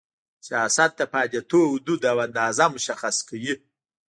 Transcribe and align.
سیاست 0.47 0.91
د 0.99 1.01
فعالیتونو 1.11 1.69
حدود 1.73 2.01
او 2.11 2.17
اندازه 2.27 2.65
مشخص 2.75 3.15
کوي. 3.29 3.53